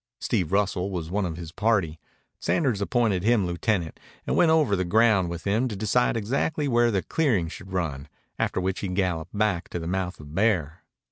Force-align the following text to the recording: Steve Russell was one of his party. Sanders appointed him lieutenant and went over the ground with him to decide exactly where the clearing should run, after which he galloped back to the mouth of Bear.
Steve 0.19 0.51
Russell 0.51 0.89
was 0.89 1.11
one 1.11 1.27
of 1.27 1.37
his 1.37 1.51
party. 1.51 1.99
Sanders 2.39 2.81
appointed 2.81 3.21
him 3.21 3.45
lieutenant 3.45 3.99
and 4.25 4.35
went 4.35 4.49
over 4.49 4.75
the 4.75 4.83
ground 4.83 5.29
with 5.29 5.43
him 5.43 5.67
to 5.67 5.75
decide 5.75 6.17
exactly 6.17 6.67
where 6.67 6.89
the 6.89 7.03
clearing 7.03 7.47
should 7.47 7.71
run, 7.71 8.07
after 8.39 8.59
which 8.59 8.79
he 8.79 8.87
galloped 8.87 9.37
back 9.37 9.69
to 9.69 9.77
the 9.77 9.85
mouth 9.85 10.19
of 10.19 10.33
Bear. 10.33 10.81